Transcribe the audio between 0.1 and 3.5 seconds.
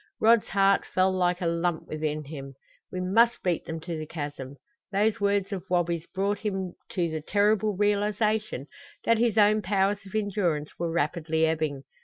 Rod's heart fell like a lump within him. We must